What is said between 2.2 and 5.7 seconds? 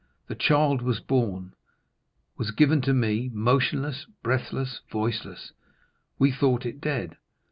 was given to me—motionless, breathless, voiceless;